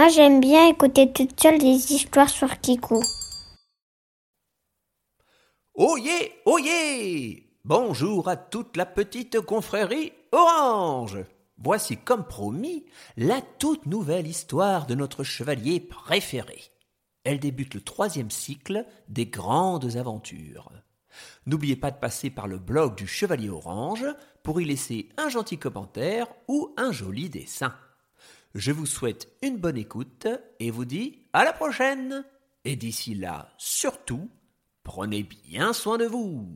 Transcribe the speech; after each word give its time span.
Moi, 0.00 0.08
j'aime 0.08 0.40
bien 0.40 0.66
écouter 0.66 1.12
toute 1.12 1.38
seule 1.38 1.58
des 1.58 1.92
histoires 1.92 2.30
sur 2.30 2.58
Kiku. 2.60 3.02
Oyez, 5.74 6.32
oyez 6.46 7.52
Bonjour 7.66 8.26
à 8.30 8.38
toute 8.38 8.78
la 8.78 8.86
petite 8.86 9.42
confrérie 9.42 10.14
Orange 10.32 11.18
Voici 11.58 11.98
comme 11.98 12.24
promis 12.24 12.86
la 13.18 13.42
toute 13.42 13.84
nouvelle 13.84 14.26
histoire 14.26 14.86
de 14.86 14.94
notre 14.94 15.22
chevalier 15.22 15.80
préféré. 15.80 16.62
Elle 17.24 17.38
débute 17.38 17.74
le 17.74 17.82
troisième 17.82 18.30
cycle 18.30 18.86
des 19.10 19.26
grandes 19.26 19.98
aventures. 19.98 20.72
N'oubliez 21.44 21.76
pas 21.76 21.90
de 21.90 21.98
passer 21.98 22.30
par 22.30 22.48
le 22.48 22.56
blog 22.56 22.94
du 22.94 23.06
Chevalier 23.06 23.50
Orange 23.50 24.06
pour 24.44 24.62
y 24.62 24.64
laisser 24.64 25.10
un 25.18 25.28
gentil 25.28 25.58
commentaire 25.58 26.26
ou 26.48 26.72
un 26.78 26.90
joli 26.90 27.28
dessin. 27.28 27.74
Je 28.54 28.72
vous 28.72 28.86
souhaite 28.86 29.28
une 29.42 29.58
bonne 29.58 29.76
écoute 29.76 30.26
et 30.58 30.72
vous 30.72 30.84
dis 30.84 31.20
à 31.32 31.44
la 31.44 31.52
prochaine. 31.52 32.24
Et 32.64 32.74
d'ici 32.74 33.14
là, 33.14 33.48
surtout, 33.58 34.28
prenez 34.82 35.22
bien 35.22 35.72
soin 35.72 35.98
de 35.98 36.04
vous. 36.06 36.48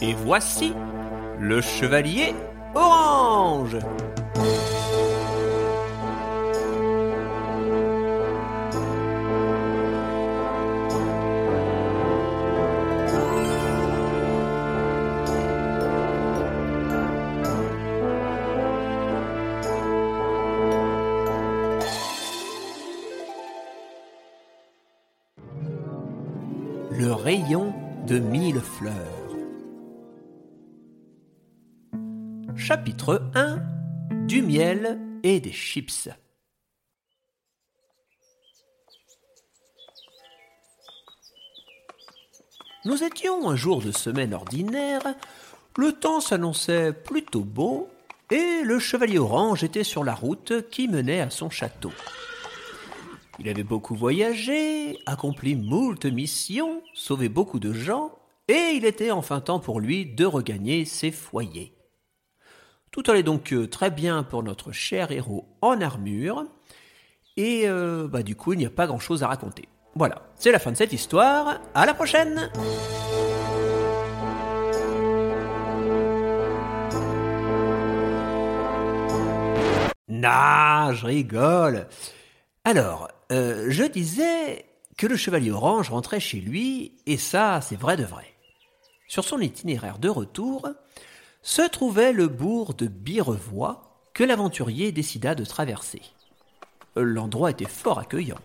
Et 0.00 0.14
voici 0.14 0.74
le 1.38 1.60
chevalier 1.60 2.34
orange. 2.74 3.78
Chapitre 32.66 33.30
1 33.36 33.62
Du 34.26 34.42
miel 34.42 34.98
et 35.22 35.38
des 35.38 35.52
chips. 35.52 36.08
Nous 42.84 43.04
étions 43.04 43.48
un 43.48 43.54
jour 43.54 43.80
de 43.82 43.92
semaine 43.92 44.34
ordinaire, 44.34 45.00
le 45.76 45.92
temps 45.92 46.20
s'annonçait 46.20 46.92
plutôt 46.92 47.44
beau, 47.44 47.88
et 48.32 48.62
le 48.64 48.80
chevalier 48.80 49.20
orange 49.20 49.62
était 49.62 49.84
sur 49.84 50.02
la 50.02 50.16
route 50.16 50.68
qui 50.68 50.88
menait 50.88 51.20
à 51.20 51.30
son 51.30 51.50
château. 51.50 51.92
Il 53.38 53.48
avait 53.48 53.62
beaucoup 53.62 53.94
voyagé, 53.94 54.98
accompli 55.06 55.54
moult 55.54 56.04
missions, 56.04 56.82
sauvé 56.94 57.28
beaucoup 57.28 57.60
de 57.60 57.72
gens, 57.72 58.10
et 58.48 58.72
il 58.74 58.84
était 58.84 59.12
enfin 59.12 59.40
temps 59.40 59.60
pour 59.60 59.78
lui 59.78 60.04
de 60.04 60.24
regagner 60.24 60.84
ses 60.84 61.12
foyers. 61.12 61.75
Tout 62.90 63.02
allait 63.08 63.22
donc 63.22 63.52
euh, 63.52 63.68
très 63.68 63.90
bien 63.90 64.22
pour 64.22 64.42
notre 64.42 64.72
cher 64.72 65.10
héros 65.12 65.46
en 65.60 65.80
armure, 65.80 66.44
et 67.36 67.68
euh, 67.68 68.08
bah, 68.08 68.22
du 68.22 68.36
coup 68.36 68.52
il 68.52 68.58
n'y 68.58 68.66
a 68.66 68.70
pas 68.70 68.86
grand-chose 68.86 69.22
à 69.22 69.28
raconter. 69.28 69.68
Voilà, 69.94 70.22
c'est 70.36 70.52
la 70.52 70.58
fin 70.58 70.72
de 70.72 70.76
cette 70.76 70.92
histoire, 70.92 71.60
à 71.74 71.86
la 71.86 71.94
prochaine 71.94 72.50
Nah, 80.08 80.92
je 80.94 81.04
rigole. 81.04 81.88
Alors, 82.64 83.08
euh, 83.32 83.66
je 83.68 83.84
disais 83.84 84.64
que 84.96 85.06
le 85.06 85.16
chevalier 85.16 85.50
orange 85.50 85.90
rentrait 85.90 86.20
chez 86.20 86.40
lui, 86.40 86.96
et 87.06 87.16
ça, 87.16 87.60
c'est 87.60 87.76
vrai 87.76 87.96
de 87.96 88.04
vrai. 88.04 88.24
Sur 89.08 89.24
son 89.24 89.40
itinéraire 89.40 89.98
de 89.98 90.08
retour, 90.08 90.68
se 91.46 91.62
trouvait 91.62 92.12
le 92.12 92.26
bourg 92.26 92.74
de 92.74 92.88
Birevois 92.88 94.00
que 94.14 94.24
l'aventurier 94.24 94.90
décida 94.90 95.36
de 95.36 95.44
traverser. 95.44 96.02
L'endroit 96.96 97.52
était 97.52 97.66
fort 97.66 98.00
accueillant. 98.00 98.40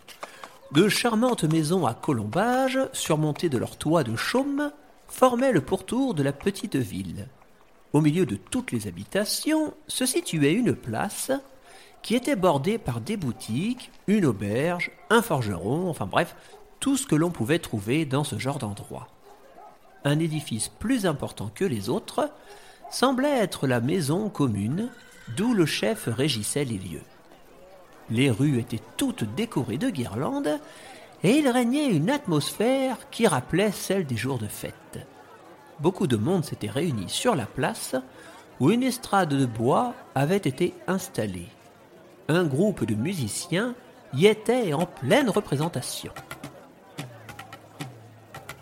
De 0.72 0.88
charmantes 0.88 1.44
maisons 1.44 1.88
à 1.88 1.96
colombages, 1.96 2.78
surmontées 2.94 3.50
de 3.50 3.58
leurs 3.58 3.78
toits 3.78 4.04
de 4.04 4.16
chaume, 4.16 4.72
formaient 5.08 5.52
le 5.52 5.62
pourtour 5.62 6.14
de 6.14 6.22
la 6.22 6.32
petite 6.32 6.76
ville. 6.76 7.28
Au 7.92 8.02
milieu 8.02 8.28
de 8.28 8.36
toutes 8.36 8.72
les 8.72 8.86
habitations 8.86 9.74
se 9.88 10.06
situait 10.06 10.54
une 10.54 10.76
place 10.76 11.32
qui 12.04 12.14
était 12.14 12.36
bordée 12.36 12.78
par 12.78 13.02
des 13.02 13.18
boutiques, 13.18 13.90
une 14.06 14.28
auberge, 14.28 14.92
un 15.10 15.24
forgeron, 15.24 15.90
enfin 15.90 16.06
bref, 16.06 16.36
tout 16.80 16.98
ce 16.98 17.08
que 17.08 17.16
l'on 17.16 17.32
pouvait 17.32 17.58
trouver 17.58 18.06
dans 18.06 18.24
ce 18.24 18.38
genre 18.38 18.60
d'endroit. 18.60 19.08
Un 20.06 20.20
édifice 20.20 20.68
plus 20.68 21.08
important 21.08 21.50
que 21.54 21.66
les 21.66 21.90
autres 21.90 22.30
semblait 22.92 23.40
être 23.40 23.66
la 23.66 23.80
maison 23.80 24.30
commune 24.30 24.90
d'où 25.36 25.54
le 25.54 25.66
chef 25.66 26.08
régissait 26.08 26.66
les 26.66 26.78
lieux. 26.78 27.04
Les 28.10 28.30
rues 28.30 28.60
étaient 28.60 28.82
toutes 28.98 29.24
décorées 29.36 29.78
de 29.78 29.90
guirlandes 29.90 30.60
et 31.24 31.38
il 31.38 31.48
régnait 31.48 31.88
une 31.88 32.10
atmosphère 32.10 32.98
qui 33.10 33.28
rappelait 33.28 33.72
celle 33.72 34.06
des 34.06 34.18
jours 34.18 34.38
de 34.38 34.48
fête. 34.48 35.00
Beaucoup 35.80 36.08
de 36.08 36.18
monde 36.18 36.44
s'était 36.44 36.70
réuni 36.70 37.08
sur 37.08 37.36
la 37.36 37.46
place 37.46 37.96
où 38.60 38.70
une 38.70 38.84
estrade 38.84 39.30
de 39.30 39.46
bois 39.46 39.96
avait 40.14 40.38
été 40.38 40.74
installée. 40.88 41.48
Un 42.28 42.44
groupe 42.44 42.86
de 42.86 42.96
musiciens 42.96 43.74
y 44.14 44.28
était 44.28 44.74
en 44.74 44.86
pleine 44.86 45.30
représentation. 45.30 46.12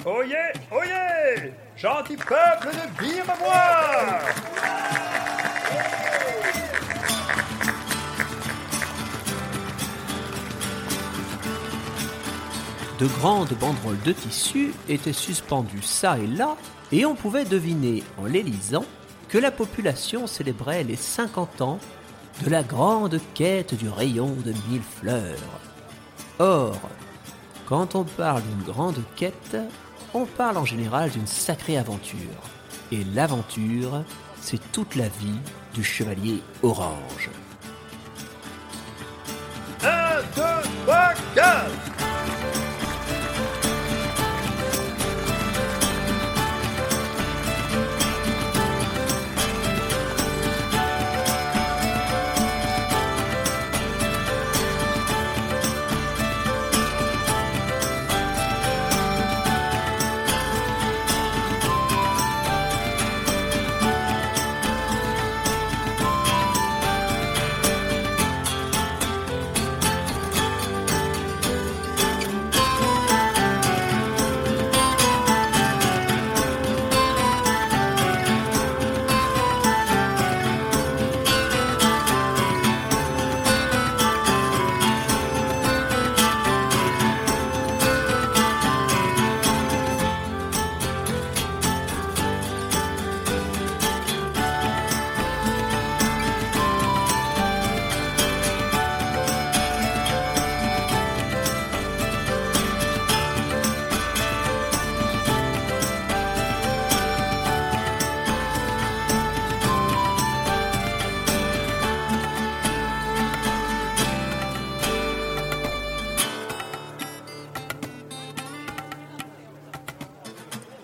Oyez, 0.06 0.54
oyez 0.72 1.54
Gentil 1.76 2.16
peuple 2.16 2.70
de 2.74 3.00
De 12.98 13.08
grandes 13.08 13.54
banderoles 13.60 14.00
de 14.06 14.14
tissu 14.14 14.74
étaient 14.88 15.12
suspendues 15.12 15.82
çà 15.82 16.18
et 16.18 16.28
là, 16.28 16.56
et 16.94 17.06
on 17.06 17.16
pouvait 17.16 17.44
deviner 17.44 18.02
en 18.18 18.26
les 18.26 18.44
lisant 18.44 18.86
que 19.28 19.38
la 19.38 19.52
population 19.52 20.28
célébrait 20.28 20.86
les 20.86 20.96
50 20.96 21.62
ans 21.62 21.80
de 22.46 22.50
la 22.50 22.64
grande 22.64 23.20
quête 23.34 23.74
du 23.74 23.90
rayon 23.90 24.34
de 24.46 24.54
mille 24.70 24.82
fleurs. 24.82 25.60
Or, 26.40 26.80
quand 27.68 27.96
on 27.96 28.06
parle 28.06 28.42
d'une 28.44 28.64
grande 28.64 28.98
quête, 29.16 29.58
on 30.14 30.26
parle 30.26 30.58
en 30.58 30.66
général 30.66 31.10
d'une 31.10 31.28
sacrée 31.28 31.78
aventure. 31.78 32.18
Et 32.92 33.04
l'aventure, 33.14 34.04
c'est 34.42 34.72
toute 34.72 34.96
la 34.96 35.08
vie 35.08 35.40
du 35.74 35.84
chevalier 35.84 36.42
orange. 36.64 37.30
1, 39.84 39.88
2, 40.36 40.42
3, 40.86 41.14
4« 41.36 42.09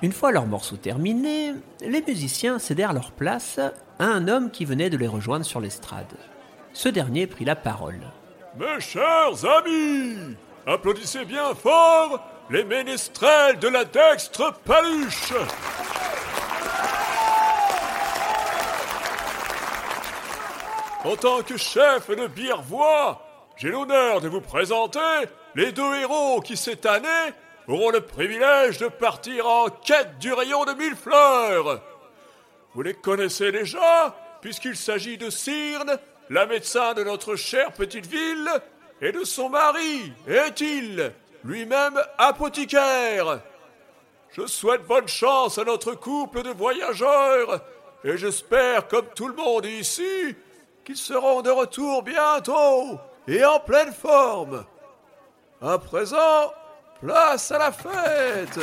Une 0.01 0.11
fois 0.11 0.31
leur 0.31 0.45
morceau 0.45 0.75
terminé, 0.75 1.53
les 1.81 2.01
musiciens 2.01 2.59
cédèrent 2.59 2.93
leur 2.93 3.11
place 3.11 3.59
à 3.59 4.05
un 4.05 4.27
homme 4.27 4.51
qui 4.51 4.65
venait 4.65 4.89
de 4.89 4.97
les 4.97 5.07
rejoindre 5.07 5.45
sur 5.45 5.61
l'estrade. 5.61 6.13
Ce 6.73 6.89
dernier 6.89 7.27
prit 7.27 7.45
la 7.45 7.55
parole. 7.55 8.01
Mes 8.57 8.79
chers 8.81 9.45
amis, 9.45 10.35
applaudissez 10.67 11.23
bien 11.23 11.55
fort 11.55 12.21
les 12.49 12.65
ménestrels 12.65 13.57
de 13.59 13.69
la 13.69 13.85
dextre 13.85 14.53
paluche. 14.65 15.33
En 21.05 21.15
tant 21.15 21.41
que 21.41 21.55
chef 21.55 22.09
de 22.09 22.27
Birevoix, 22.27 23.21
j'ai 23.55 23.69
l'honneur 23.69 24.19
de 24.19 24.27
vous 24.27 24.41
présenter 24.41 24.99
les 25.55 25.71
deux 25.71 25.95
héros 25.95 26.41
qui 26.41 26.57
cette 26.57 26.85
année 26.85 27.33
auront 27.67 27.89
le 27.89 28.01
privilège 28.01 28.77
de 28.77 28.87
partir 28.87 29.47
en 29.47 29.69
quête 29.69 30.17
du 30.19 30.33
rayon 30.33 30.65
de 30.65 30.73
mille 30.73 30.95
fleurs. 30.95 31.81
Vous 32.73 32.81
les 32.81 32.93
connaissez 32.93 33.51
déjà, 33.51 34.15
puisqu'il 34.41 34.75
s'agit 34.75 35.17
de 35.17 35.29
Cyrne, 35.29 35.97
la 36.29 36.45
médecin 36.45 36.93
de 36.93 37.03
notre 37.03 37.35
chère 37.35 37.71
petite 37.71 38.05
ville, 38.05 38.49
et 39.01 39.11
de 39.11 39.23
son 39.23 39.49
mari, 39.49 40.13
est-il, 40.27 41.13
lui-même 41.43 41.99
apothicaire. 42.17 43.39
Je 44.31 44.45
souhaite 44.47 44.85
bonne 44.85 45.07
chance 45.07 45.57
à 45.57 45.63
notre 45.63 45.93
couple 45.93 46.43
de 46.43 46.49
voyageurs, 46.49 47.61
et 48.03 48.17
j'espère, 48.17 48.87
comme 48.87 49.07
tout 49.15 49.27
le 49.27 49.35
monde 49.35 49.65
ici, 49.65 50.35
qu'ils 50.83 50.97
seront 50.97 51.41
de 51.41 51.49
retour 51.49 52.03
bientôt 52.03 52.99
et 53.27 53.43
en 53.43 53.59
pleine 53.59 53.93
forme. 53.93 54.65
À 55.61 55.77
présent, 55.79 56.53
place 57.01 57.51
à 57.51 57.59
la 57.59 57.71
fête. 57.71 58.59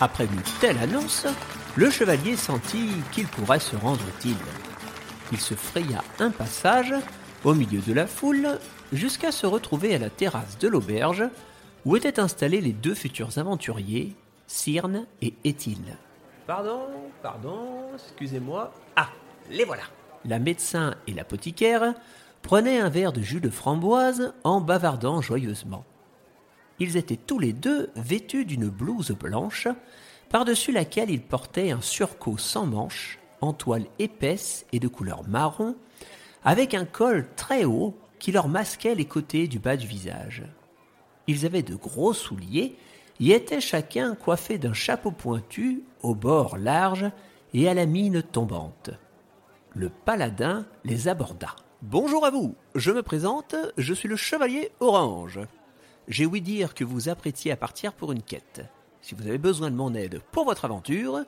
Après 0.00 0.24
une 0.24 0.42
telle 0.60 0.78
annonce, 0.78 1.26
le 1.76 1.90
chevalier 1.90 2.36
sentit 2.36 2.90
qu'il 3.12 3.26
pourrait 3.26 3.60
se 3.60 3.76
rendre 3.76 4.02
utile. 4.16 4.36
Il 5.32 5.40
se 5.40 5.54
fraya 5.54 6.02
un 6.18 6.30
passage 6.30 6.94
au 7.44 7.54
milieu 7.54 7.80
de 7.80 7.92
la 7.92 8.06
foule 8.06 8.58
jusqu'à 8.92 9.32
se 9.32 9.46
retrouver 9.46 9.94
à 9.94 9.98
la 9.98 10.10
terrasse 10.10 10.58
de 10.58 10.68
l'auberge 10.68 11.24
où 11.84 11.96
étaient 11.96 12.20
installés 12.20 12.60
les 12.60 12.72
deux 12.72 12.94
futurs 12.94 13.38
aventuriers, 13.38 14.14
Cyrne 14.46 15.06
et 15.22 15.34
Éthyle. 15.44 15.96
Pardon, 16.46 16.86
pardon, 17.22 17.88
excusez-moi. 17.94 18.72
Ah, 18.96 19.08
les 19.50 19.64
voilà. 19.64 19.84
La 20.24 20.38
médecin 20.38 20.94
et 21.06 21.12
l'apothicaire 21.12 21.94
prenaient 22.44 22.78
un 22.78 22.90
verre 22.90 23.14
de 23.14 23.22
jus 23.22 23.40
de 23.40 23.48
framboise 23.48 24.34
en 24.44 24.60
bavardant 24.60 25.22
joyeusement. 25.22 25.82
Ils 26.78 26.98
étaient 26.98 27.16
tous 27.16 27.38
les 27.38 27.54
deux 27.54 27.88
vêtus 27.96 28.44
d'une 28.44 28.68
blouse 28.68 29.12
blanche, 29.12 29.66
par-dessus 30.28 30.70
laquelle 30.70 31.10
ils 31.10 31.22
portaient 31.22 31.70
un 31.70 31.80
surcot 31.80 32.36
sans 32.36 32.66
manches, 32.66 33.18
en 33.40 33.54
toile 33.54 33.86
épaisse 33.98 34.66
et 34.72 34.78
de 34.78 34.88
couleur 34.88 35.26
marron, 35.26 35.74
avec 36.44 36.74
un 36.74 36.84
col 36.84 37.26
très 37.34 37.64
haut 37.64 37.96
qui 38.18 38.30
leur 38.30 38.48
masquait 38.48 38.94
les 38.94 39.06
côtés 39.06 39.48
du 39.48 39.58
bas 39.58 39.78
du 39.78 39.86
visage. 39.86 40.42
Ils 41.26 41.46
avaient 41.46 41.62
de 41.62 41.74
gros 41.74 42.12
souliers 42.12 42.76
et 43.20 43.30
étaient 43.30 43.62
chacun 43.62 44.14
coiffés 44.14 44.58
d'un 44.58 44.74
chapeau 44.74 45.12
pointu 45.12 45.82
au 46.02 46.14
bord 46.14 46.58
large 46.58 47.10
et 47.54 47.70
à 47.70 47.74
la 47.74 47.86
mine 47.86 48.22
tombante. 48.22 48.90
Le 49.74 49.88
paladin 49.88 50.66
les 50.84 51.08
aborda. 51.08 51.56
Bonjour 51.86 52.24
à 52.24 52.30
vous, 52.30 52.54
je 52.74 52.90
me 52.90 53.02
présente, 53.02 53.54
je 53.76 53.92
suis 53.92 54.08
le 54.08 54.16
chevalier 54.16 54.72
Orange. 54.80 55.38
J'ai 56.08 56.24
ouï 56.24 56.40
dire 56.40 56.72
que 56.72 56.82
vous 56.82 57.10
apprêtiez 57.10 57.52
à 57.52 57.56
partir 57.58 57.92
pour 57.92 58.10
une 58.10 58.22
quête. 58.22 58.62
Si 59.02 59.14
vous 59.14 59.26
avez 59.26 59.36
besoin 59.36 59.70
de 59.70 59.76
mon 59.76 59.92
aide 59.94 60.22
pour 60.32 60.46
votre 60.46 60.64
aventure, 60.64 61.20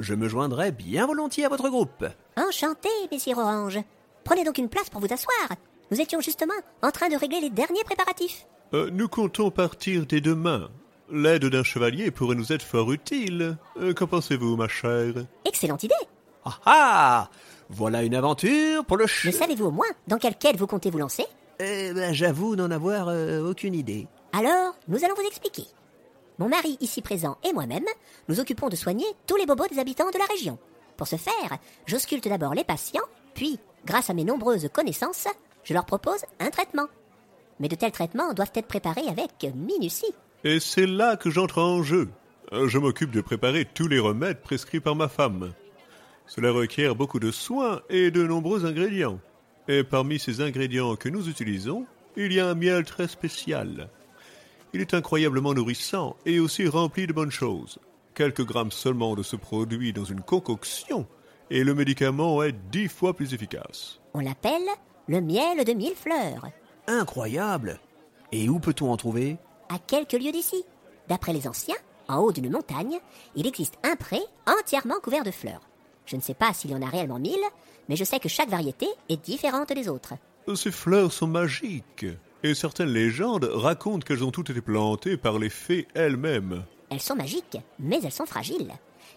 je 0.00 0.14
me 0.14 0.28
joindrai 0.28 0.72
bien 0.72 1.06
volontiers 1.06 1.44
à 1.44 1.48
votre 1.48 1.68
groupe. 1.68 2.04
Enchanté, 2.36 2.88
messire 3.12 3.38
Orange. 3.38 3.78
Prenez 4.24 4.42
donc 4.42 4.58
une 4.58 4.68
place 4.68 4.90
pour 4.90 5.00
vous 5.00 5.12
asseoir. 5.12 5.50
Nous 5.92 6.00
étions 6.00 6.20
justement 6.20 6.52
en 6.82 6.90
train 6.90 7.08
de 7.08 7.16
régler 7.16 7.40
les 7.40 7.50
derniers 7.50 7.84
préparatifs. 7.84 8.44
Euh, 8.74 8.90
nous 8.92 9.06
comptons 9.06 9.52
partir 9.52 10.04
dès 10.04 10.20
demain. 10.20 10.68
L'aide 11.12 11.44
d'un 11.44 11.62
chevalier 11.62 12.10
pourrait 12.10 12.34
nous 12.34 12.52
être 12.52 12.64
fort 12.64 12.90
utile. 12.90 13.56
Euh, 13.76 13.94
Qu'en 13.94 14.08
pensez-vous, 14.08 14.56
ma 14.56 14.66
chère? 14.66 15.14
Excellente 15.44 15.84
idée. 15.84 15.94
Ah 16.44 16.58
ah 16.66 17.30
Voilà 17.74 18.02
une 18.02 18.14
aventure 18.14 18.84
pour 18.84 18.98
le 18.98 19.04
Ne 19.04 19.08
che... 19.08 19.32
savez-vous 19.32 19.66
au 19.66 19.70
moins 19.70 19.86
dans 20.06 20.18
quelle 20.18 20.36
quête 20.36 20.56
vous 20.56 20.66
comptez 20.66 20.90
vous 20.90 20.98
lancer? 20.98 21.24
Eh 21.58 21.92
ben, 21.94 22.12
j'avoue 22.12 22.54
n'en 22.54 22.70
avoir 22.70 23.08
euh, 23.08 23.48
aucune 23.48 23.74
idée. 23.74 24.06
Alors, 24.32 24.74
nous 24.88 25.02
allons 25.04 25.14
vous 25.14 25.26
expliquer. 25.26 25.64
Mon 26.38 26.48
mari 26.48 26.76
ici 26.80 27.02
présent 27.02 27.38
et 27.48 27.52
moi-même 27.52 27.84
nous 28.28 28.40
occupons 28.40 28.68
de 28.68 28.76
soigner 28.76 29.06
tous 29.26 29.36
les 29.36 29.46
bobos 29.46 29.68
des 29.68 29.78
habitants 29.78 30.10
de 30.10 30.18
la 30.18 30.24
région. 30.26 30.58
Pour 30.96 31.06
ce 31.06 31.16
faire, 31.16 31.58
j'ausculte 31.86 32.28
d'abord 32.28 32.54
les 32.54 32.64
patients, 32.64 33.02
puis, 33.34 33.58
grâce 33.86 34.10
à 34.10 34.14
mes 34.14 34.24
nombreuses 34.24 34.68
connaissances, 34.72 35.28
je 35.64 35.72
leur 35.72 35.86
propose 35.86 36.20
un 36.40 36.50
traitement. 36.50 36.88
Mais 37.58 37.68
de 37.68 37.74
tels 37.76 37.92
traitements 37.92 38.34
doivent 38.34 38.52
être 38.54 38.66
préparés 38.66 39.08
avec 39.08 39.30
minutie. 39.54 40.12
Et 40.44 40.60
c'est 40.60 40.86
là 40.86 41.16
que 41.16 41.30
j'entre 41.30 41.58
en 41.58 41.82
jeu. 41.82 42.08
Euh, 42.52 42.68
Je 42.68 42.78
m'occupe 42.78 43.12
de 43.12 43.20
préparer 43.20 43.64
tous 43.64 43.88
les 43.88 43.98
remèdes 43.98 44.42
prescrits 44.42 44.80
par 44.80 44.96
ma 44.96 45.08
femme. 45.08 45.52
Cela 46.34 46.50
requiert 46.50 46.94
beaucoup 46.94 47.20
de 47.20 47.30
soins 47.30 47.82
et 47.90 48.10
de 48.10 48.26
nombreux 48.26 48.64
ingrédients. 48.64 49.20
Et 49.68 49.84
parmi 49.84 50.18
ces 50.18 50.40
ingrédients 50.40 50.96
que 50.96 51.10
nous 51.10 51.28
utilisons, 51.28 51.84
il 52.16 52.32
y 52.32 52.40
a 52.40 52.48
un 52.48 52.54
miel 52.54 52.86
très 52.86 53.06
spécial. 53.06 53.90
Il 54.72 54.80
est 54.80 54.94
incroyablement 54.94 55.52
nourrissant 55.52 56.16
et 56.24 56.40
aussi 56.40 56.66
rempli 56.66 57.06
de 57.06 57.12
bonnes 57.12 57.30
choses. 57.30 57.78
Quelques 58.14 58.46
grammes 58.46 58.70
seulement 58.70 59.14
de 59.14 59.22
ce 59.22 59.36
produit 59.36 59.92
dans 59.92 60.06
une 60.06 60.22
concoction, 60.22 61.06
et 61.50 61.64
le 61.64 61.74
médicament 61.74 62.42
est 62.42 62.56
dix 62.70 62.88
fois 62.88 63.12
plus 63.12 63.34
efficace. 63.34 64.00
On 64.14 64.20
l'appelle 64.20 64.70
le 65.08 65.20
miel 65.20 65.66
de 65.66 65.72
mille 65.74 65.94
fleurs. 65.94 66.46
Incroyable 66.86 67.78
Et 68.32 68.48
où 68.48 68.58
peut-on 68.58 68.90
en 68.90 68.96
trouver? 68.96 69.36
À 69.68 69.78
quelques 69.78 70.12
lieues 70.12 70.32
d'ici. 70.32 70.64
D'après 71.10 71.34
les 71.34 71.46
anciens, 71.46 71.76
en 72.08 72.20
haut 72.20 72.32
d'une 72.32 72.50
montagne, 72.50 73.00
il 73.36 73.46
existe 73.46 73.74
un 73.82 73.96
pré 73.96 74.20
entièrement 74.46 74.98
couvert 74.98 75.24
de 75.24 75.30
fleurs. 75.30 75.68
Je 76.12 76.16
ne 76.18 76.20
sais 76.20 76.34
pas 76.34 76.52
s'il 76.52 76.70
y 76.70 76.74
en 76.74 76.82
a 76.82 76.90
réellement 76.90 77.18
mille, 77.18 77.40
mais 77.88 77.96
je 77.96 78.04
sais 78.04 78.20
que 78.20 78.28
chaque 78.28 78.50
variété 78.50 78.86
est 79.08 79.24
différente 79.24 79.72
des 79.72 79.88
autres. 79.88 80.12
Ces 80.54 80.70
fleurs 80.70 81.10
sont 81.10 81.26
magiques, 81.26 82.04
et 82.42 82.52
certaines 82.52 82.90
légendes 82.90 83.48
racontent 83.50 84.04
qu'elles 84.04 84.22
ont 84.22 84.30
toutes 84.30 84.50
été 84.50 84.60
plantées 84.60 85.16
par 85.16 85.38
les 85.38 85.48
fées 85.48 85.88
elles-mêmes. 85.94 86.64
Elles 86.90 87.00
sont 87.00 87.16
magiques, 87.16 87.56
mais 87.78 87.98
elles 88.04 88.12
sont 88.12 88.26
fragiles. 88.26 88.72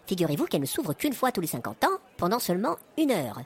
Figurez-vous 0.07 0.45
qu'elles 0.45 0.61
ne 0.61 0.65
s'ouvrent 0.65 0.93
qu'une 0.93 1.11
fois 1.11 1.33
tous 1.33 1.41
les 1.41 1.47
50 1.47 1.83
ans, 1.83 1.99
pendant 2.15 2.39
seulement 2.39 2.77
une 2.97 3.11
heure. 3.11 3.41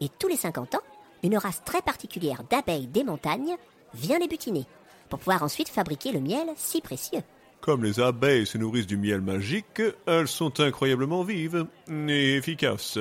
Et 0.00 0.08
tous 0.08 0.28
les 0.28 0.36
50 0.36 0.76
ans, 0.76 0.82
une 1.24 1.38
race 1.38 1.64
très 1.64 1.82
particulière 1.82 2.44
d'abeilles 2.48 2.86
des 2.86 3.02
montagnes 3.02 3.56
vient 3.94 4.20
les 4.20 4.28
butiner, 4.28 4.64
pour 5.08 5.18
pouvoir 5.18 5.42
ensuite 5.42 5.70
fabriquer 5.70 6.12
le 6.12 6.20
miel 6.20 6.46
si 6.54 6.80
précieux. 6.80 7.22
Comme 7.62 7.84
les 7.84 8.00
abeilles 8.00 8.44
se 8.44 8.58
nourrissent 8.58 8.88
du 8.88 8.96
miel 8.96 9.20
magique, 9.20 9.80
elles 10.06 10.26
sont 10.26 10.58
incroyablement 10.58 11.22
vives 11.22 11.64
et 11.88 12.34
efficaces. 12.34 12.98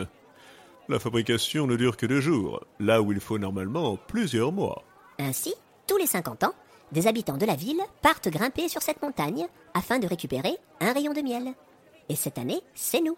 La 0.87 0.99
fabrication 0.99 1.65
ne 1.65 1.75
dure 1.75 1.97
que 1.97 2.05
deux 2.05 2.21
jours, 2.21 2.63
là 2.79 3.01
où 3.01 3.11
il 3.11 3.19
faut 3.19 3.39
normalement 3.39 3.97
plusieurs 4.07 4.51
mois. 4.51 4.83
Ainsi, 5.17 5.55
tous 5.87 5.97
les 5.97 6.05
50 6.05 6.43
ans, 6.43 6.53
des 6.91 7.07
habitants 7.07 7.37
de 7.37 7.45
la 7.47 7.55
ville 7.55 7.81
partent 8.03 8.29
grimper 8.29 8.69
sur 8.69 8.83
cette 8.83 9.01
montagne 9.01 9.47
afin 9.73 9.97
de 9.97 10.05
récupérer 10.05 10.55
un 10.79 10.93
rayon 10.93 11.13
de 11.13 11.21
miel. 11.21 11.55
Et 12.07 12.15
cette 12.15 12.37
année, 12.37 12.61
c'est 12.75 13.01
nous. 13.01 13.17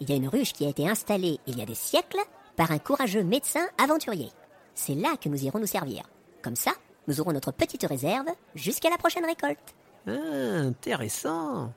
Il 0.00 0.10
y 0.10 0.12
a 0.12 0.16
une 0.16 0.28
ruche 0.28 0.52
qui 0.52 0.66
a 0.66 0.68
été 0.68 0.86
installée 0.86 1.40
il 1.46 1.58
y 1.58 1.62
a 1.62 1.66
des 1.66 1.74
siècles 1.74 2.20
par 2.56 2.70
un 2.70 2.78
courageux 2.78 3.24
médecin 3.24 3.66
aventurier. 3.82 4.28
C'est 4.74 4.94
là 4.94 5.16
que 5.18 5.30
nous 5.30 5.42
irons 5.42 5.58
nous 5.58 5.66
servir. 5.66 6.02
Comme 6.42 6.56
ça, 6.56 6.72
nous 7.08 7.18
aurons 7.18 7.32
notre 7.32 7.50
petite 7.50 7.86
réserve 7.86 8.28
jusqu'à 8.54 8.90
la 8.90 8.98
prochaine 8.98 9.24
récolte. 9.24 9.74
Ah, 10.06 10.12
intéressant. 10.12 11.72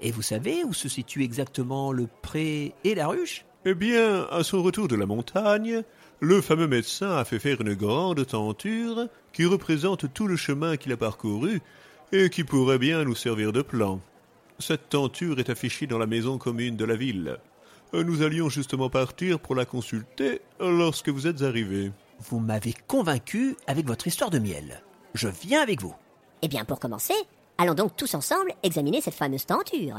Et 0.00 0.10
vous 0.10 0.22
savez 0.22 0.64
où 0.64 0.72
se 0.72 0.88
situe 0.88 1.22
exactement 1.22 1.92
le 1.92 2.08
pré 2.22 2.74
et 2.84 2.94
la 2.94 3.08
ruche? 3.08 3.44
Eh 3.64 3.74
bien, 3.74 4.26
à 4.30 4.44
son 4.44 4.62
retour 4.62 4.88
de 4.88 4.96
la 4.96 5.06
montagne, 5.06 5.82
le 6.20 6.40
fameux 6.40 6.68
médecin 6.68 7.16
a 7.16 7.24
fait 7.24 7.38
faire 7.38 7.60
une 7.60 7.74
grande 7.74 8.26
tenture 8.26 9.08
qui 9.32 9.44
représente 9.44 10.12
tout 10.12 10.28
le 10.28 10.36
chemin 10.36 10.76
qu'il 10.76 10.92
a 10.92 10.96
parcouru 10.96 11.60
et 12.12 12.30
qui 12.30 12.44
pourrait 12.44 12.78
bien 12.78 13.04
nous 13.04 13.14
servir 13.14 13.52
de 13.52 13.62
plan. 13.62 14.00
Cette 14.58 14.88
tenture 14.88 15.38
est 15.38 15.50
affichée 15.50 15.86
dans 15.86 15.98
la 15.98 16.06
maison 16.06 16.38
commune 16.38 16.76
de 16.76 16.84
la 16.84 16.96
ville. 16.96 17.38
Nous 17.92 18.22
allions 18.22 18.48
justement 18.48 18.90
partir 18.90 19.38
pour 19.38 19.54
la 19.54 19.64
consulter 19.64 20.40
lorsque 20.60 21.08
vous 21.08 21.26
êtes 21.26 21.42
arrivés. 21.42 21.92
Vous 22.20 22.40
m'avez 22.40 22.74
convaincu 22.86 23.56
avec 23.66 23.86
votre 23.86 24.06
histoire 24.06 24.30
de 24.30 24.38
miel. 24.38 24.82
Je 25.14 25.28
viens 25.28 25.62
avec 25.62 25.80
vous. 25.80 25.94
Eh 26.42 26.48
bien, 26.48 26.64
pour 26.64 26.80
commencer, 26.80 27.14
Allons 27.58 27.74
donc 27.74 27.96
tous 27.96 28.14
ensemble 28.14 28.52
examiner 28.62 29.00
cette 29.00 29.14
fameuse 29.14 29.46
tenture. 29.46 29.98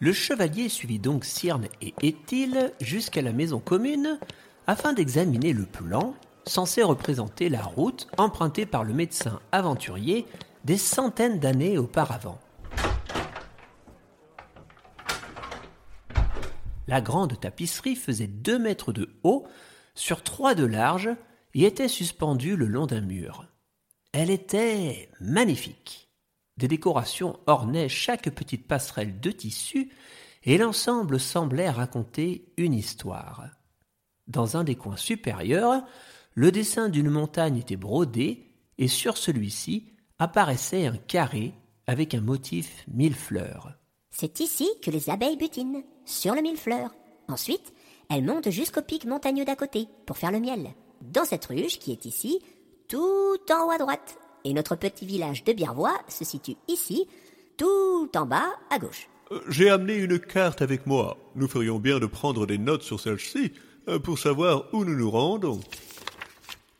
Le 0.00 0.12
chevalier 0.12 0.68
suivit 0.68 0.98
donc 0.98 1.24
Cyrne 1.24 1.68
et 1.80 1.94
Étil 2.02 2.72
jusqu'à 2.80 3.22
la 3.22 3.32
maison 3.32 3.60
commune 3.60 4.18
afin 4.66 4.92
d'examiner 4.92 5.52
le 5.52 5.64
plan 5.64 6.14
censé 6.46 6.82
représenter 6.82 7.48
la 7.48 7.62
route 7.62 8.08
empruntée 8.18 8.66
par 8.66 8.84
le 8.84 8.92
médecin 8.92 9.40
aventurier 9.52 10.26
des 10.64 10.76
centaines 10.76 11.38
d'années 11.38 11.78
auparavant. 11.78 12.40
La 16.88 17.00
grande 17.00 17.38
tapisserie 17.40 17.96
faisait 17.96 18.28
2 18.28 18.58
mètres 18.58 18.92
de 18.92 19.10
haut 19.22 19.44
sur 19.94 20.22
3 20.22 20.54
de 20.54 20.64
large 20.64 21.10
et 21.54 21.64
était 21.64 21.88
suspendue 21.88 22.56
le 22.56 22.66
long 22.66 22.86
d'un 22.86 23.00
mur. 23.00 23.46
Elle 24.12 24.30
était 24.30 25.08
magnifique. 25.20 26.05
Des 26.56 26.68
décorations 26.68 27.38
ornaient 27.46 27.88
chaque 27.88 28.30
petite 28.30 28.66
passerelle 28.66 29.20
de 29.20 29.30
tissu, 29.30 29.90
et 30.44 30.58
l'ensemble 30.58 31.18
semblait 31.20 31.70
raconter 31.70 32.52
une 32.56 32.74
histoire. 32.74 33.48
Dans 34.28 34.56
un 34.56 34.64
des 34.64 34.76
coins 34.76 34.96
supérieurs, 34.96 35.84
le 36.34 36.52
dessin 36.52 36.88
d'une 36.88 37.10
montagne 37.10 37.58
était 37.58 37.76
brodé, 37.76 38.46
et 38.78 38.88
sur 38.88 39.16
celui-ci 39.16 39.92
apparaissait 40.18 40.86
un 40.86 40.96
carré 40.96 41.52
avec 41.86 42.14
un 42.14 42.20
motif 42.20 42.84
mille 42.88 43.14
fleurs. 43.14 43.74
C'est 44.10 44.40
ici 44.40 44.68
que 44.82 44.90
les 44.90 45.10
abeilles 45.10 45.36
butinent, 45.36 45.84
sur 46.06 46.34
le 46.34 46.40
mille-fleurs. 46.40 46.94
Ensuite, 47.28 47.74
elles 48.08 48.24
montent 48.24 48.50
jusqu'au 48.50 48.80
pic 48.80 49.04
montagneux 49.04 49.44
d'à 49.44 49.56
côté 49.56 49.88
pour 50.06 50.16
faire 50.16 50.32
le 50.32 50.40
miel. 50.40 50.70
Dans 51.02 51.24
cette 51.24 51.44
ruche 51.46 51.78
qui 51.78 51.92
est 51.92 52.06
ici, 52.06 52.40
tout 52.88 53.38
en 53.50 53.66
haut 53.66 53.70
à 53.70 53.78
droite. 53.78 54.18
Et 54.46 54.52
notre 54.52 54.76
petit 54.76 55.04
village 55.04 55.42
de 55.42 55.52
Birvois 55.52 55.98
se 56.06 56.24
situe 56.24 56.54
ici, 56.68 57.08
tout 57.56 58.08
en 58.14 58.26
bas 58.26 58.46
à 58.70 58.78
gauche. 58.78 59.08
Euh, 59.32 59.40
J'ai 59.48 59.68
amené 59.70 59.96
une 59.96 60.20
carte 60.20 60.62
avec 60.62 60.86
moi. 60.86 61.18
Nous 61.34 61.48
ferions 61.48 61.80
bien 61.80 61.98
de 61.98 62.06
prendre 62.06 62.46
des 62.46 62.56
notes 62.56 62.82
sur 62.84 63.00
celle-ci 63.00 63.50
euh, 63.88 63.98
pour 63.98 64.20
savoir 64.20 64.72
où 64.72 64.84
nous 64.84 64.94
nous 64.94 65.10
rendons. 65.10 65.58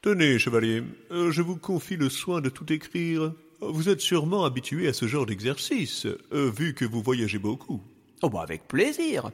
Tenez, 0.00 0.38
chevalier, 0.38 0.84
euh, 1.10 1.32
je 1.32 1.42
vous 1.42 1.56
confie 1.56 1.96
le 1.96 2.08
soin 2.08 2.40
de 2.40 2.50
tout 2.50 2.72
écrire. 2.72 3.32
Vous 3.60 3.88
êtes 3.88 4.00
sûrement 4.00 4.44
habitué 4.44 4.86
à 4.86 4.92
ce 4.92 5.08
genre 5.08 5.26
d'exercice, 5.26 6.06
euh, 6.06 6.52
vu 6.56 6.72
que 6.72 6.84
vous 6.84 7.02
voyagez 7.02 7.40
beaucoup. 7.40 7.82
Oh, 8.22 8.30
bah 8.30 8.42
avec 8.42 8.68
plaisir. 8.68 9.32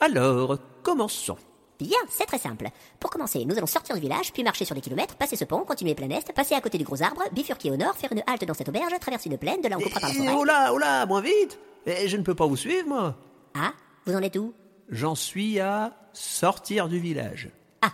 Alors, 0.00 0.56
commençons. 0.82 1.36
Bien, 1.78 1.96
c'est 2.08 2.24
très 2.26 2.38
simple. 2.38 2.68
Pour 2.98 3.08
commencer, 3.10 3.44
nous 3.44 3.56
allons 3.56 3.66
sortir 3.66 3.94
du 3.94 4.00
village, 4.00 4.32
puis 4.32 4.42
marcher 4.42 4.64
sur 4.64 4.74
des 4.74 4.80
kilomètres, 4.80 5.14
passer 5.16 5.36
ce 5.36 5.44
pont, 5.44 5.60
continuer 5.64 5.94
plein 5.94 6.10
est, 6.10 6.32
passer 6.32 6.54
à 6.56 6.60
côté 6.60 6.76
du 6.76 6.82
gros 6.84 7.00
arbre, 7.02 7.22
bifurquer 7.32 7.70
au 7.70 7.76
nord, 7.76 7.94
faire 7.96 8.10
une 8.12 8.22
halte 8.26 8.44
dans 8.44 8.54
cette 8.54 8.68
auberge, 8.68 8.92
traverser 9.00 9.30
une 9.30 9.38
plaine, 9.38 9.60
de 9.62 9.68
là 9.68 9.76
on 9.78 9.82
coupera 9.82 10.00
par 10.00 10.08
la 10.10 10.14
Eh, 10.16 10.18
forêt. 10.18 10.34
oh 10.36 10.44
là, 10.44 10.72
oh 10.74 10.78
là, 10.78 11.06
moins 11.06 11.20
vite 11.20 11.58
Eh, 11.86 12.08
Je 12.08 12.16
ne 12.16 12.22
peux 12.22 12.34
pas 12.34 12.46
vous 12.46 12.56
suivre, 12.56 12.88
moi. 12.88 13.16
Ah, 13.54 13.72
vous 14.06 14.14
en 14.14 14.22
êtes 14.22 14.36
où? 14.36 14.52
J'en 14.88 15.14
suis 15.14 15.60
à 15.60 15.94
sortir 16.12 16.88
du 16.88 16.98
village. 16.98 17.50
Ah, 17.82 17.92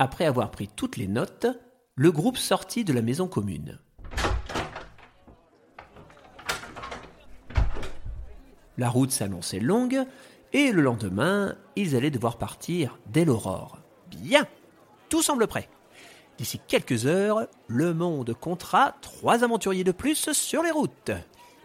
Après 0.00 0.24
avoir 0.24 0.50
pris 0.50 0.66
toutes 0.74 0.96
les 0.96 1.06
notes, 1.06 1.46
le 1.94 2.10
groupe 2.10 2.36
sortit 2.38 2.82
de 2.84 2.92
la 2.92 3.02
maison 3.02 3.28
commune. 3.28 3.78
La 8.78 8.88
route 8.88 9.10
s'annonçait 9.12 9.60
longue, 9.60 10.04
et 10.52 10.72
le 10.72 10.82
lendemain, 10.82 11.56
ils 11.76 11.96
allaient 11.96 12.10
devoir 12.10 12.36
partir 12.36 12.98
dès 13.06 13.24
l'aurore. 13.24 13.78
Bien, 14.10 14.46
tout 15.08 15.22
semble 15.22 15.46
prêt. 15.46 15.68
D'ici 16.38 16.60
quelques 16.66 17.06
heures, 17.06 17.46
le 17.68 17.94
monde 17.94 18.34
comptera 18.34 18.94
trois 19.00 19.44
aventuriers 19.44 19.84
de 19.84 19.92
plus 19.92 20.32
sur 20.32 20.62
les 20.62 20.70
routes. 20.70 21.12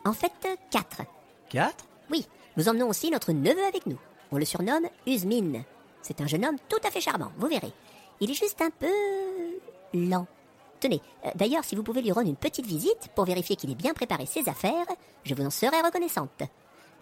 en 0.05 0.13
fait, 0.13 0.31
quatre. 0.71 1.01
Quatre? 1.49 1.85
Oui, 2.11 2.27
nous 2.57 2.69
emmenons 2.69 2.89
aussi 2.89 3.09
notre 3.09 3.31
neveu 3.31 3.63
avec 3.65 3.85
nous. 3.85 3.97
On 4.31 4.37
le 4.37 4.45
surnomme 4.45 4.87
Usmine. 5.05 5.63
C'est 6.01 6.21
un 6.21 6.27
jeune 6.27 6.45
homme 6.45 6.57
tout 6.69 6.79
à 6.85 6.91
fait 6.91 7.01
charmant, 7.01 7.31
vous 7.37 7.47
verrez. 7.47 7.71
Il 8.19 8.31
est 8.31 8.33
juste 8.33 8.61
un 8.61 8.69
peu 8.69 8.87
lent. 9.93 10.27
Tenez, 10.79 11.01
euh, 11.25 11.29
d'ailleurs, 11.35 11.63
si 11.63 11.75
vous 11.75 11.83
pouvez 11.83 12.01
lui 12.01 12.11
rendre 12.11 12.29
une 12.29 12.35
petite 12.35 12.65
visite 12.65 13.09
pour 13.15 13.25
vérifier 13.25 13.55
qu'il 13.55 13.71
ait 13.71 13.75
bien 13.75 13.93
préparé 13.93 14.25
ses 14.25 14.47
affaires, 14.47 14.85
je 15.23 15.33
vous 15.33 15.45
en 15.45 15.49
serai 15.49 15.81
reconnaissante. 15.81 16.43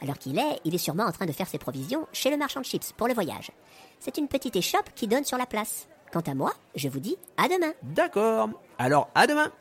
Alors 0.02 0.18
qu'il 0.18 0.38
est, 0.38 0.60
il 0.66 0.76
est 0.76 0.80
sûrement 0.80 1.06
en 1.06 1.12
train 1.12 1.26
de 1.26 1.32
faire 1.32 1.48
ses 1.48 1.58
provisions 1.58 2.08
chez 2.14 2.30
le 2.30 2.38
marchand 2.38 2.60
de 2.60 2.66
chips 2.66 2.92
pour 2.94 3.08
le 3.08 3.14
voyage. 3.14 3.52
C'est 4.00 4.18
une 4.18 4.28
petite 4.28 4.56
échoppe 4.56 4.90
qui 4.96 5.08
donne 5.08 5.24
sur 5.24 5.38
la 5.38 5.46
place. 5.46 5.88
Quant 6.12 6.22
à 6.22 6.34
moi, 6.34 6.54
je 6.76 6.90
vous 6.90 7.00
dis 7.00 7.18
à 7.38 7.48
demain. 7.48 7.74
D'accord. 7.84 8.50
Alors, 8.78 9.10
à 9.16 9.26
demain. 9.28 9.52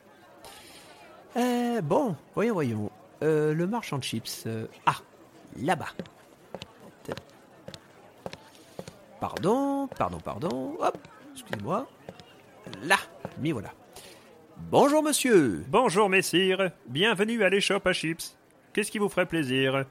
Euh, 1.37 1.81
bon, 1.81 2.15
voyons, 2.33 2.53
voyons. 2.53 2.91
Euh, 3.23 3.53
le 3.53 3.67
marchand 3.67 3.97
de 3.97 4.03
chips. 4.03 4.43
euh, 4.45 4.67
ah, 4.85 4.97
là-bas. 5.57 5.89
Pardon, 9.19 9.87
pardon, 9.97 10.19
pardon. 10.19 10.77
Hop, 10.79 10.97
excusez-moi. 11.33 11.87
Là, 12.83 12.97
m'y 13.39 13.51
voilà. 13.51 13.71
Bonjour, 14.57 15.01
monsieur. 15.01 15.65
Bonjour 15.67 16.09
messire, 16.09 16.71
bienvenue 16.87 17.43
à 17.43 17.49
l'échoppe 17.49 17.87
à 17.87 17.93
chips. 17.93 18.37
Qu'est-ce 18.73 18.91
qui 18.91 18.99
vous 18.99 19.09
ferait 19.09 19.25
plaisir? 19.25 19.85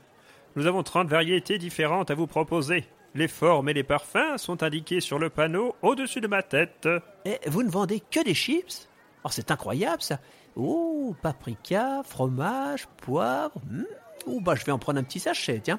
Nous 0.56 0.66
avons 0.66 0.82
30 0.82 1.08
variétés 1.08 1.58
différentes 1.58 2.10
à 2.10 2.14
vous 2.14 2.26
proposer. 2.26 2.84
Les 3.14 3.28
formes 3.28 3.68
et 3.68 3.74
les 3.74 3.82
parfums 3.84 4.36
sont 4.38 4.62
indiqués 4.62 5.00
sur 5.00 5.18
le 5.18 5.30
panneau 5.30 5.74
au-dessus 5.82 6.20
de 6.20 6.26
ma 6.26 6.42
tête. 6.42 6.88
Eh, 7.24 7.38
vous 7.46 7.62
ne 7.62 7.70
vendez 7.70 8.00
que 8.00 8.22
des 8.24 8.34
chips? 8.34 8.88
Oh, 9.24 9.28
c'est 9.30 9.50
incroyable, 9.50 10.02
ça. 10.02 10.18
Oh, 10.56 11.14
paprika, 11.22 12.02
fromage, 12.04 12.86
poivre. 12.98 13.54
hmm. 13.70 13.84
Oh, 14.26 14.40
bah, 14.40 14.54
je 14.54 14.64
vais 14.64 14.72
en 14.72 14.78
prendre 14.78 14.98
un 14.98 15.02
petit 15.04 15.20
sachet, 15.20 15.60
tiens. 15.62 15.78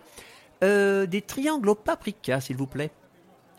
Euh, 0.63 1.05
des 1.05 1.21
triangles 1.21 1.69
au 1.69 1.75
paprika, 1.75 2.39
s'il 2.41 2.57
vous 2.57 2.67
plaît. 2.67 2.91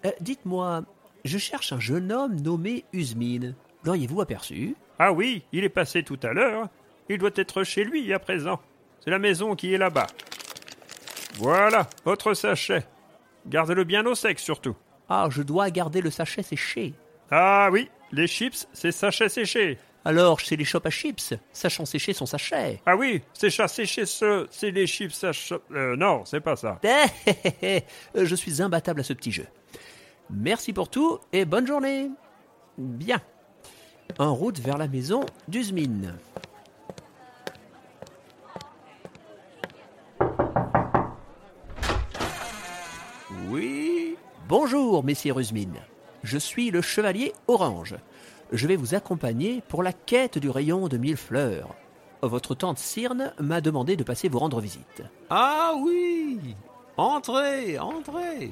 Euh, 0.04 0.10
Dites-moi, 0.20 0.84
je 1.24 1.38
cherche 1.38 1.72
un 1.72 1.80
jeune 1.80 2.12
homme 2.12 2.40
nommé 2.40 2.84
Usmine. 2.92 3.54
L'auriez-vous 3.84 4.20
aperçu? 4.20 4.74
Ah 4.98 5.12
oui, 5.12 5.42
il 5.52 5.64
est 5.64 5.68
passé 5.70 6.02
tout 6.02 6.18
à 6.22 6.32
l'heure. 6.32 6.68
Il 7.08 7.18
doit 7.18 7.30
être 7.36 7.62
chez 7.62 7.84
lui 7.84 8.12
à 8.12 8.18
présent. 8.18 8.60
C'est 9.04 9.10
la 9.10 9.18
maison 9.18 9.54
qui 9.54 9.72
est 9.74 9.78
là-bas. 9.78 10.06
Voilà, 11.38 11.88
votre 12.04 12.34
sachet. 12.34 12.86
Gardez-le 13.46 13.84
bien 13.84 14.04
au 14.06 14.14
sec 14.14 14.38
surtout. 14.38 14.76
Ah, 15.08 15.28
je 15.30 15.42
dois 15.42 15.70
garder 15.70 16.00
le 16.00 16.10
sachet 16.10 16.42
séché. 16.42 16.94
Ah 17.30 17.68
oui, 17.70 17.90
les 18.12 18.26
chips, 18.26 18.66
c'est 18.72 18.92
sachet 18.92 19.28
séché. 19.28 19.78
Alors, 20.04 20.40
c'est 20.40 20.54
les 20.54 20.64
shops 20.64 20.86
à 20.86 20.90
chips, 20.90 21.34
sachant 21.52 21.84
sécher 21.84 22.12
son 22.12 22.26
sachet. 22.26 22.80
Ah 22.86 22.96
oui, 22.96 23.22
c'est 23.32 23.50
chat 23.50 23.66
séché 23.66 24.06
ce, 24.06 24.46
c'est 24.50 24.70
les 24.70 24.86
chips 24.86 25.12
sachet. 25.12 25.56
Euh, 25.72 25.96
non, 25.96 26.24
c'est 26.24 26.40
pas 26.40 26.54
ça. 26.54 26.80
Eh, 27.62 27.82
je 28.14 28.34
suis 28.36 28.62
imbattable 28.62 29.00
à 29.00 29.02
ce 29.04 29.12
petit 29.12 29.32
jeu. 29.32 29.46
Merci 30.30 30.72
pour 30.72 30.88
tout 30.88 31.18
et 31.32 31.44
bonne 31.44 31.66
journée. 31.66 32.10
Bien. 32.78 33.20
En 34.18 34.34
route 34.34 34.60
vers 34.60 34.78
la 34.78 34.86
maison 34.86 35.24
d'Usmine. 35.48 36.14
Oui. 43.48 44.16
Bonjour, 44.68 45.04
messire 45.04 45.38
Usmine. 45.38 45.78
Je 46.24 46.38
suis 46.38 46.72
le 46.72 46.82
chevalier 46.82 47.32
Orange. 47.46 47.94
Je 48.50 48.66
vais 48.66 48.74
vous 48.74 48.96
accompagner 48.96 49.62
pour 49.68 49.84
la 49.84 49.92
quête 49.92 50.38
du 50.38 50.50
rayon 50.50 50.88
de 50.88 50.96
mille 50.96 51.16
fleurs. 51.16 51.76
Votre 52.20 52.56
tante 52.56 52.80
Cyrne 52.80 53.32
m'a 53.38 53.60
demandé 53.60 53.94
de 53.94 54.02
passer 54.02 54.28
vous 54.28 54.40
rendre 54.40 54.60
visite. 54.60 55.04
Ah 55.30 55.74
oui 55.78 56.56
Entrez, 56.96 57.78
entrez 57.78 58.50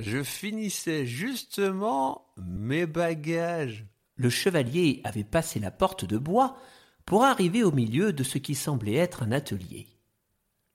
Je 0.00 0.24
finissais 0.24 1.06
justement 1.06 2.26
mes 2.36 2.86
bagages. 2.86 3.86
Le 4.16 4.30
chevalier 4.30 5.00
avait 5.04 5.22
passé 5.22 5.60
la 5.60 5.70
porte 5.70 6.04
de 6.04 6.18
bois 6.18 6.56
pour 7.06 7.22
arriver 7.22 7.62
au 7.62 7.70
milieu 7.70 8.12
de 8.12 8.24
ce 8.24 8.38
qui 8.38 8.56
semblait 8.56 8.96
être 8.96 9.22
un 9.22 9.30
atelier. 9.30 9.86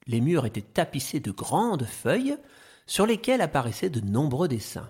Les 0.05 0.21
murs 0.21 0.45
étaient 0.45 0.61
tapissés 0.61 1.19
de 1.19 1.31
grandes 1.31 1.83
feuilles 1.83 2.37
sur 2.87 3.05
lesquelles 3.05 3.41
apparaissaient 3.41 3.89
de 3.89 4.01
nombreux 4.01 4.47
dessins. 4.47 4.89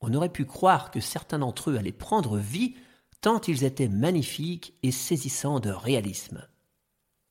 On 0.00 0.14
aurait 0.14 0.30
pu 0.30 0.46
croire 0.46 0.90
que 0.90 1.00
certains 1.00 1.38
d'entre 1.38 1.70
eux 1.70 1.76
allaient 1.76 1.92
prendre 1.92 2.38
vie 2.38 2.74
tant 3.20 3.40
ils 3.42 3.64
étaient 3.64 3.88
magnifiques 3.88 4.74
et 4.82 4.90
saisissants 4.90 5.60
de 5.60 5.70
réalisme. 5.70 6.46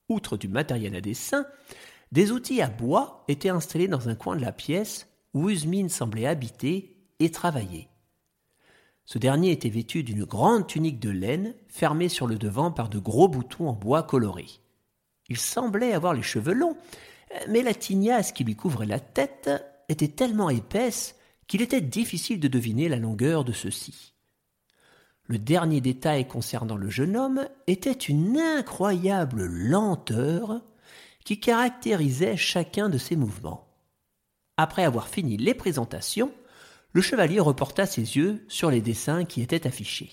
Outre 0.08 0.38
du 0.38 0.48
matériel 0.48 0.96
à 0.96 1.02
dessin, 1.02 1.46
des 2.12 2.32
outils 2.32 2.62
à 2.62 2.70
bois 2.70 3.24
étaient 3.28 3.50
installés 3.50 3.88
dans 3.88 4.10
un 4.10 4.16
coin 4.16 4.36
de 4.36 4.42
la 4.42 4.52
pièce 4.52 5.08
où 5.34 5.50
Usmine 5.50 5.90
semblait 5.90 6.26
habiter 6.26 6.96
et 7.20 7.32
travailler. 7.32 7.88
Ce 9.06 9.18
dernier 9.18 9.52
était 9.52 9.70
vêtu 9.70 10.04
d'une 10.04 10.24
grande 10.24 10.68
tunique 10.68 11.00
de 11.00 11.10
laine, 11.10 11.56
fermée 11.68 12.10
sur 12.10 12.28
le 12.28 12.38
devant 12.38 12.72
par 12.72 12.90
de 12.90 13.00
gros 13.00 13.28
boutons 13.28 13.70
en 13.70 13.74
bois 13.74 14.04
coloré. 14.04 14.46
Il 15.28 15.38
semblait 15.38 15.94
avoir 15.94 16.14
les 16.14 16.22
cheveux 16.22 16.54
longs, 16.54 16.78
mais 17.48 17.64
la 17.64 17.74
tignasse 17.74 18.32
qui 18.32 18.44
lui 18.44 18.56
couvrait 18.56 18.86
la 18.86 19.00
tête 19.00 19.50
était 19.90 20.08
tellement 20.08 20.50
épaisse 20.50 21.16
qu'il 21.48 21.62
était 21.62 21.82
difficile 21.82 22.40
de 22.40 22.48
deviner 22.48 22.88
la 22.88 22.98
longueur 22.98 23.44
de 23.44 23.52
ceux-ci. 23.52 24.14
Le 25.26 25.38
dernier 25.38 25.82
détail 25.82 26.28
concernant 26.28 26.76
le 26.76 26.90
jeune 26.90 27.18
homme 27.18 27.48
était 27.68 27.92
une 27.92 28.38
incroyable 28.38 29.46
lenteur 29.46 30.62
qui 31.26 31.40
caractérisait 31.40 32.38
chacun 32.38 32.90
de 32.90 32.98
ses 32.98 33.16
mouvements. 33.16 33.68
Après 34.58 34.84
avoir 34.84 35.08
fini 35.08 35.38
les 35.38 35.54
présentations, 35.54 36.34
le 36.94 37.02
chevalier 37.02 37.40
reporta 37.40 37.86
ses 37.86 38.18
yeux 38.18 38.44
sur 38.48 38.72
les 38.72 38.82
dessins 38.82 39.26
qui 39.26 39.42
étaient 39.42 39.68
affichés. 39.68 40.12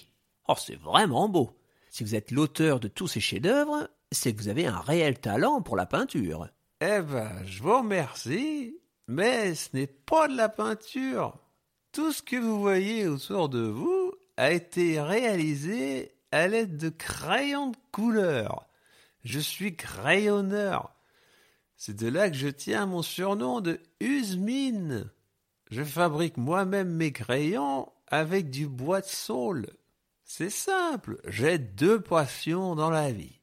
Oh, 0.49 0.54
c'est 0.59 0.78
vraiment 0.78 1.28
beau. 1.28 1.59
Si 1.88 2.04
vous 2.04 2.14
êtes 2.14 2.30
l'auteur 2.30 2.78
de 2.78 2.88
tous 2.88 3.09
ces 3.09 3.21
chefs-d'œuvre, 3.21 3.88
c'est 4.12 4.35
que 4.35 4.38
vous 4.38 4.49
avez 4.49 4.66
un 4.66 4.78
réel 4.78 5.18
talent 5.18 5.62
pour 5.62 5.76
la 5.76 5.87
peinture. 5.87 6.49
Eh 6.80 7.00
ben, 7.00 7.33
je 7.47 7.62
vous 7.62 7.78
remercie. 7.78 8.78
Mais 9.09 9.55
ce 9.55 9.69
n'est 9.75 9.87
pas 9.87 10.29
de 10.29 10.37
la 10.37 10.49
peinture. 10.49 11.39
Tout 11.93 12.13
ce 12.13 12.23
que 12.23 12.37
vous 12.37 12.61
voyez 12.61 13.07
autour 13.07 13.49
de 13.49 13.61
vous 13.61 14.13
a 14.37 14.51
été 14.51 15.01
réalisé 15.01 16.13
à 16.33 16.49
l'aide 16.49 16.77
de 16.77 16.89
crayons 16.89 17.71
de 17.71 17.77
couleur. 17.93 18.67
Je 19.25 19.39
suis 19.39 19.77
crayonneur. 19.77 20.95
C'est 21.77 21.97
de 21.97 22.09
là 22.09 22.31
que 22.31 22.37
je 22.37 22.49
tiens 22.49 22.87
mon 22.87 23.03
surnom 23.03 23.61
de 23.61 23.81
Usmine. 24.01 25.11
Je 25.71 25.83
fabrique 25.83 26.37
moi-même 26.37 26.91
mes 26.91 27.13
crayons 27.13 27.91
avec 28.09 28.51
du 28.51 28.67
bois 28.67 29.01
de 29.01 29.07
saule. 29.07 29.67
C'est 30.25 30.51
simple, 30.51 31.21
j'ai 31.27 31.59
deux 31.59 32.01
passions 32.01 32.75
dans 32.75 32.91
la 32.91 33.13
vie. 33.13 33.41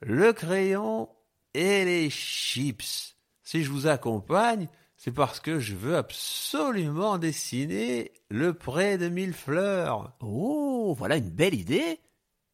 Le 0.00 0.32
crayon 0.32 1.08
et 1.54 1.84
les 1.84 2.10
chips. 2.10 3.16
Si 3.42 3.64
je 3.64 3.70
vous 3.70 3.86
accompagne, 3.86 4.68
c'est 4.98 5.12
parce 5.12 5.38
que 5.38 5.60
je 5.60 5.76
veux 5.76 5.96
absolument 5.96 7.18
dessiner 7.18 8.10
le 8.30 8.52
pré 8.52 8.98
de 8.98 9.08
mille 9.08 9.32
fleurs. 9.32 10.12
Oh, 10.20 10.92
voilà 10.98 11.16
une 11.16 11.30
belle 11.30 11.54
idée. 11.54 12.00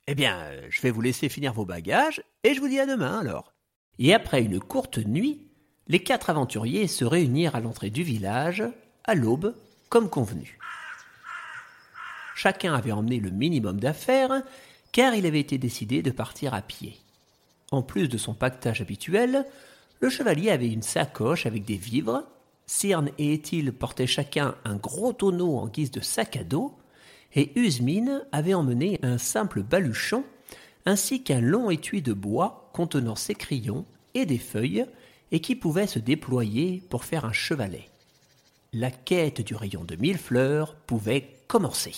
Eh 0.07 0.15
bien, 0.15 0.39
euh, 0.43 0.67
je 0.69 0.83
vais 0.83 0.91
vous 0.91 1.01
laisser 1.01 1.31
finir 1.31 1.55
vos 1.55 1.65
bagages 1.65 2.23
et 2.43 2.53
je 2.53 2.61
vous 2.61 2.69
dis 2.69 2.79
à 2.79 2.85
demain 2.87 3.19
alors. 3.19 3.55
Et 3.99 4.13
après 4.13 4.43
une 4.43 4.61
courte 4.61 4.99
nuit, 4.99 5.49
les 5.89 6.03
quatre 6.03 6.29
aventuriers 6.29 6.87
se 6.87 7.07
réunirent 7.07 7.57
à 7.57 7.61
l'entrée 7.61 7.89
du 7.89 8.03
village, 8.03 8.63
à 9.05 9.15
l'aube, 9.15 9.55
comme 9.89 10.11
convenu. 10.11 10.59
Chacun 12.37 12.75
avait 12.75 12.93
emmené 12.93 13.21
le 13.21 13.31
minimum 13.31 13.81
d'affaires, 13.81 14.43
car 14.93 15.15
il 15.15 15.25
avait 15.25 15.41
été 15.41 15.57
décidé 15.57 16.03
de 16.03 16.11
partir 16.11 16.53
à 16.53 16.61
pied. 16.61 16.99
En 17.71 17.81
plus 17.81 18.09
de 18.09 18.19
son 18.19 18.35
pactage 18.35 18.83
habituel, 18.83 19.47
le 20.05 20.11
chevalier 20.11 20.51
avait 20.51 20.69
une 20.69 20.83
sacoche 20.83 21.47
avec 21.47 21.65
des 21.65 21.79
vivres, 21.79 22.25
Cyrne 22.67 23.09
et 23.17 23.33
Éthyle 23.33 23.73
portaient 23.73 24.07
chacun 24.07 24.55
un 24.67 24.77
gros 24.77 25.15
tonneau 25.15 25.57
en 25.57 25.67
guise 25.67 25.91
de 25.91 26.03
sac 26.03 26.37
à 26.37 26.45
dos, 26.45 26.75
et 27.35 27.59
Usmine 27.59 28.23
avait 28.31 28.53
emmené 28.53 29.01
un 29.03 29.17
simple 29.17 29.63
baluchon, 29.63 30.23
ainsi 30.85 31.23
qu'un 31.23 31.41
long 31.41 31.71
étui 31.71 32.03
de 32.03 32.13
bois 32.13 32.71
contenant 32.75 33.17
ses 33.17 33.35
crayons 33.35 33.87
et 34.13 34.27
des 34.27 34.37
feuilles, 34.37 34.85
et 35.33 35.41
qui 35.41 35.57
pouvait 35.57 35.87
se 35.87 35.99
déployer 35.99 36.83
pour 36.91 37.07
faire 37.07 37.25
un 37.25 37.33
chevalet. 37.33 37.89
La 38.75 38.91
quête 38.91 39.41
du 39.41 39.55
rayon 39.55 39.85
de 39.85 39.97
mille 39.97 40.19
fleurs 40.19 40.75
pouvait 40.75 41.31
commencer. 41.49 41.95